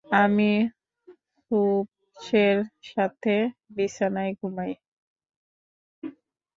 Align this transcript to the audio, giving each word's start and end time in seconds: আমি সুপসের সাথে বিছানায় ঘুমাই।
আমি 0.17 0.51
সুপসের 1.41 2.57
সাথে 2.85 3.35
বিছানায় 3.75 4.33
ঘুমাই। 4.39 4.71